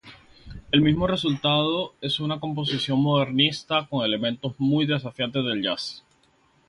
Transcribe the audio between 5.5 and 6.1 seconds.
jazz.